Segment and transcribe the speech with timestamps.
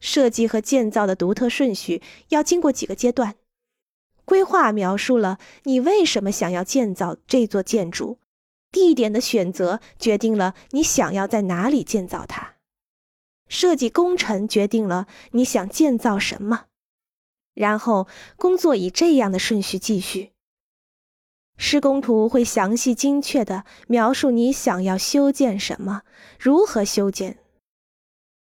[0.00, 3.36] 设计和建造的独特顺序要经过几个阶段。
[4.24, 8.18] 规划描述了你为什么想要建造这座建筑，
[8.70, 12.54] 地点的选择决定了你想要在哪里建造它。
[13.48, 16.66] 设计工程决定了你想建造什么，
[17.54, 18.06] 然后
[18.36, 20.30] 工作以这样的顺序继续。
[21.56, 26.02] 施工图会详细精确地描述你想要修建什么，
[26.38, 27.38] 如何修建。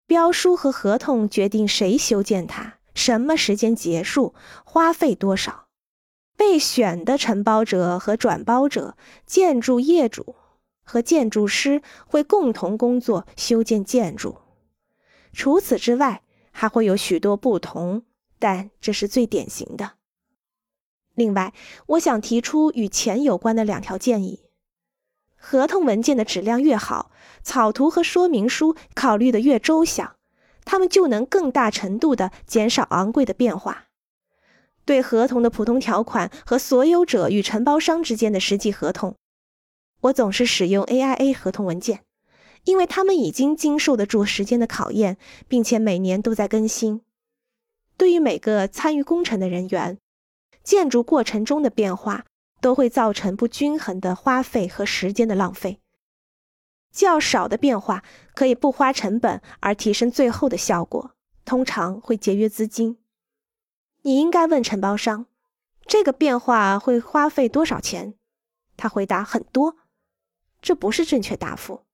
[0.06, 5.66] 标书和合同决定谁修建它，什么时间结束，花费多少。
[6.36, 10.36] 被选的承包者和转包者、建筑业主
[10.84, 14.38] 和建筑师会共同工作修建建筑。
[15.32, 18.02] 除此之外，还会有许多不同，
[18.38, 19.92] 但这是最典型的。
[21.14, 21.52] 另外，
[21.86, 24.44] 我想提出与钱有关的两条建议：
[25.36, 27.10] 合同文件的质量越好，
[27.42, 30.16] 草图和说明书考虑的越周详，
[30.64, 33.84] 他们就能更大程度地减少昂贵的变化。
[34.84, 39.16] 对合同的普通条款和所有者与承包商之间的实际合同，
[40.02, 42.04] 我总是使用 AIA 合同文件，
[42.64, 45.16] 因为他们已经经受得住时间的考验，
[45.48, 47.02] 并且每年都在更新。
[47.96, 49.98] 对于每个参与工程的人员。
[50.62, 52.24] 建筑过程中的变化
[52.66, 55.80] 都会造成不均衡的花费和时间的浪费。
[56.90, 58.02] 较少的变化
[58.34, 61.12] 可以不花成本而提升最后的效果，
[61.44, 62.98] 通常会节约资金。
[64.02, 65.26] 你应该问承包商，
[65.86, 68.14] 这个变化会花费多少钱？
[68.76, 69.76] 他回答很多。
[70.60, 71.84] 这不是正确答复。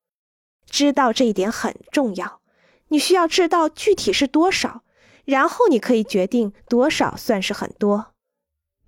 [0.64, 2.41] 知道这一点很重要。
[2.89, 4.84] 你需要知道具体是多少，
[5.27, 8.12] 然后你可以决定多少算是很多。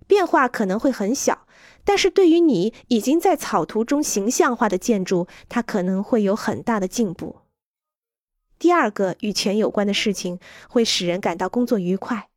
[0.06, 1.46] 变化可能会很小，
[1.84, 7.36] 但是对于你已经在草图中形象化的建筑，它可能会有很大的进步。
[8.58, 10.38] 第二个与钱有关的事情
[10.68, 12.28] 会使人感到工作愉快，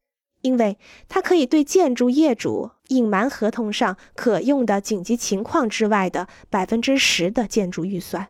[0.41, 8.29] 因为它可以对建筑业主隐瞒合同上可用的紧急情况之外的百分之十的建筑预算。